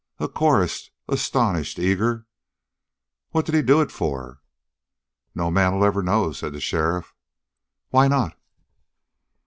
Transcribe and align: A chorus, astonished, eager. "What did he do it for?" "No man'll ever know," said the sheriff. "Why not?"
A 0.17 0.27
chorus, 0.27 0.89
astonished, 1.07 1.77
eager. 1.77 2.25
"What 3.33 3.45
did 3.45 3.53
he 3.53 3.61
do 3.61 3.81
it 3.81 3.91
for?" 3.91 4.41
"No 5.35 5.51
man'll 5.51 5.85
ever 5.85 6.01
know," 6.01 6.31
said 6.31 6.53
the 6.53 6.59
sheriff. 6.59 7.13
"Why 7.91 8.07
not?" 8.07 8.35